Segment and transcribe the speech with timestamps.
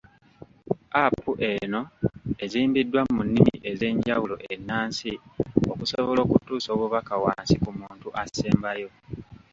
[1.03, 1.81] Apu eno
[2.43, 5.11] ezimbiddwa mu nnimi ez'enjawulo ennansi
[5.71, 8.89] okusobola okutuusa obubaka wansi ku muntu asembayo.